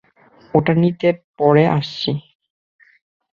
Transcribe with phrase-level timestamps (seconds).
[0.53, 1.07] ওটা নিতে
[1.37, 2.11] পরে আসছি।